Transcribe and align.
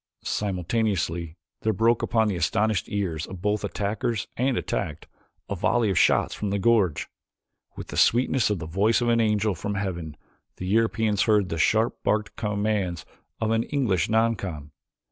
Simultaneously 0.23 1.37
there 1.61 1.73
broke 1.73 2.01
upon 2.01 2.27
the 2.27 2.35
astonished 2.35 2.89
ears 2.89 3.27
of 3.27 3.39
both 3.39 3.63
attackers 3.63 4.27
and 4.35 4.57
attacked 4.57 5.05
a 5.47 5.53
volley 5.53 5.91
of 5.91 5.99
shots 5.99 6.33
from 6.33 6.49
the 6.49 6.57
gorge. 6.57 7.07
With 7.75 7.89
the 7.89 7.97
sweetness 7.97 8.49
of 8.49 8.57
the 8.57 8.65
voice 8.65 9.01
of 9.01 9.09
an 9.09 9.21
angel 9.21 9.53
from 9.53 9.75
heaven 9.75 10.17
the 10.57 10.65
Europeans 10.65 11.21
heard 11.25 11.49
the 11.49 11.59
sharp 11.59 12.01
barked 12.03 12.35
commands 12.35 13.05
of 13.39 13.51
an 13.51 13.61
English 13.61 14.07
noncom. 14.07 14.71